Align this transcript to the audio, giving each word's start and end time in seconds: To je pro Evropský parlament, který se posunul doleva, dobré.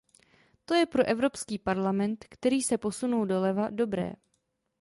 To 0.65 0.73
je 0.73 0.85
pro 0.85 1.05
Evropský 1.07 1.59
parlament, 1.59 2.25
který 2.29 2.61
se 2.61 2.77
posunul 2.77 3.25
doleva, 3.25 3.69
dobré. 3.69 4.13